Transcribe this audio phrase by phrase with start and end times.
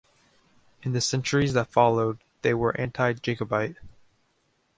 [0.81, 3.75] In the centuries that followed they were anti-Jacobite.